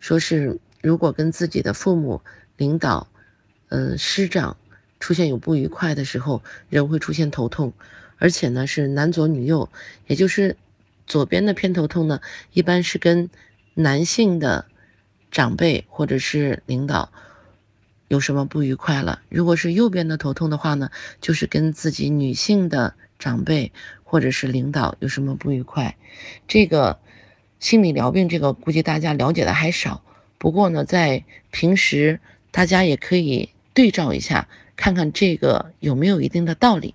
[0.00, 2.20] 说是如果跟自己的父母、
[2.56, 3.06] 领导、
[3.68, 4.56] 嗯师长
[4.98, 7.72] 出现有不愉快的时候，人会出现头痛，
[8.18, 9.70] 而且呢是男左女右，
[10.08, 10.56] 也就是
[11.06, 12.20] 左边的偏头痛呢，
[12.52, 13.30] 一般是跟
[13.74, 14.66] 男性的
[15.30, 17.12] 长辈或者是领导
[18.08, 20.90] 有什么不愉快了；如果是右边的头痛的话呢，
[21.20, 23.72] 就是跟自己女性的长辈
[24.02, 25.96] 或者是领导有什么不愉快。
[26.48, 26.98] 这个
[27.60, 30.02] 心理疗病，这个估计大家了解的还少。
[30.38, 32.18] 不过呢，在平时
[32.50, 36.94] 大家也可以对照一下，看看这个有没有一定的道理。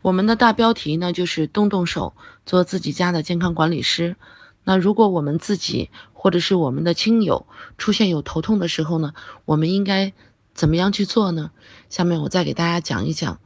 [0.00, 2.14] 我们的大标题呢，就是动动手，
[2.46, 4.14] 做自己家的健康管理师。
[4.62, 10.12] 那如果我们自己或者是我们的亲友出现有头痛的时候呢，我们应该
[10.54, 11.50] 怎么样去做呢？
[11.90, 13.40] 下面我再给大家讲一讲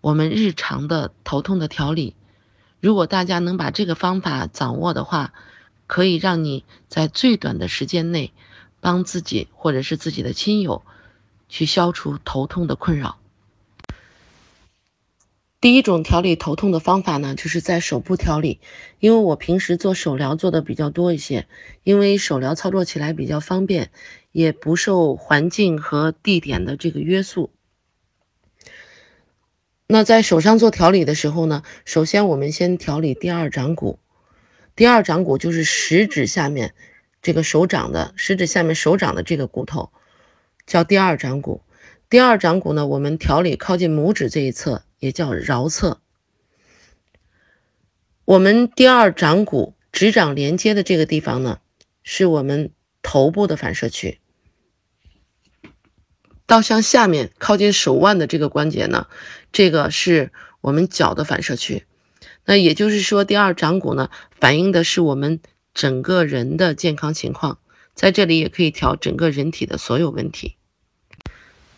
[0.00, 2.14] 我们日常的头痛的调理。
[2.80, 5.32] 如果大家能把这个方法掌握的话，
[5.86, 8.32] 可以让你在最短的时间内
[8.80, 10.82] 帮自己或者是自己的亲友
[11.48, 13.18] 去消除头痛的困扰。
[15.60, 18.60] 第一种调理头痛的方法呢，就是在手部调理。
[18.98, 21.46] 因为我平时做手疗做的比较多一些，
[21.84, 23.90] 因为手疗操作起来比较方便，
[24.30, 27.50] 也不受环境和地点的这个约束。
[29.86, 33.98] 那在手上做调理的时候呢，首先我们先调理第二掌骨。
[34.76, 36.74] 第二掌骨就是食指下面
[37.22, 39.92] 这个手掌的食指下面手掌的这个骨头，
[40.66, 41.62] 叫第二掌骨。
[42.08, 44.84] 第二掌骨呢，我们调理靠近拇指这一侧。
[45.04, 46.00] 也叫桡侧。
[48.24, 51.60] 我们第二掌骨指掌连接的这个地方呢，
[52.02, 54.18] 是我们头部的反射区。
[56.46, 59.08] 到向下面靠近手腕的这个关节呢，
[59.52, 61.84] 这个是我们脚的反射区。
[62.44, 65.40] 那也就是说，第二掌骨呢，反映的是我们
[65.72, 67.58] 整个人的健康情况。
[67.94, 70.56] 在这里也可以调整个人体的所有问题。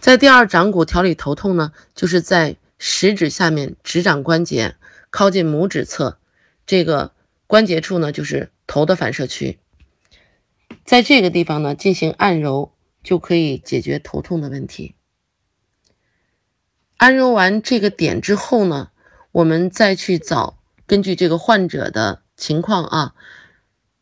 [0.00, 2.56] 在第二掌骨调理头痛呢，就是在。
[2.78, 4.76] 食指下面指掌关节
[5.08, 6.18] 靠近拇指侧，
[6.66, 7.12] 这个
[7.46, 9.58] 关节处呢，就是头的反射区。
[10.84, 14.94] 在这个地方呢，进行按揉就可以解决头痛的问题。
[16.98, 18.90] 按揉完这个点之后呢，
[19.32, 20.55] 我们再去找
[20.86, 23.14] 根据这个患者的情况啊，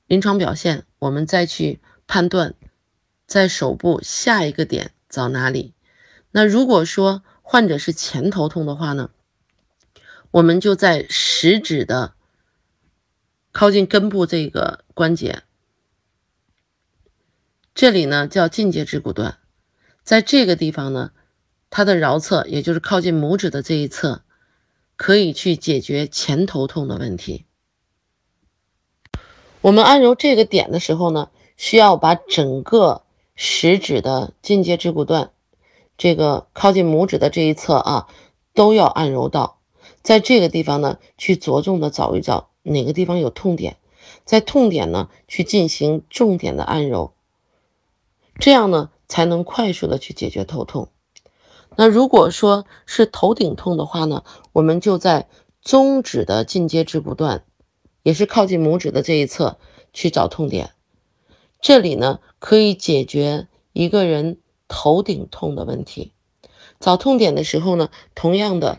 [0.06, 2.54] 临床表现，我们再去判断
[3.26, 5.72] 在手部下一个点找哪里。
[6.30, 9.10] 那如果说，患者是前头痛的话呢，
[10.30, 12.14] 我们就在食指的
[13.52, 15.42] 靠近根部这个关节，
[17.72, 19.38] 这里呢叫近节指骨段，
[20.02, 21.12] 在这个地方呢，
[21.70, 24.23] 它的桡侧，也就是靠近拇指的这一侧，
[24.96, 27.44] 可以去解决前头痛的问题。
[29.60, 33.02] 我们按揉这个点的时候呢，需要把整个
[33.34, 35.30] 食指的近节指骨段。
[35.96, 38.08] 这个靠近拇指的这一侧啊，
[38.52, 39.60] 都要按揉到，
[40.02, 43.76] 在这个地方呢，去着重的找一找哪个地方有痛点，
[44.24, 47.14] 在痛点呢去进行重点的按揉，
[48.38, 50.88] 这样呢才能快速的去解决头痛。
[51.76, 55.28] 那如果说是头顶痛的话呢，我们就在
[55.62, 57.44] 中指的进阶指骨段，
[58.02, 59.58] 也是靠近拇指的这一侧
[59.92, 60.72] 去找痛点，
[61.60, 64.38] 这里呢可以解决一个人。
[64.66, 66.14] 头顶痛的问题，
[66.80, 68.78] 找痛点的时候呢，同样的，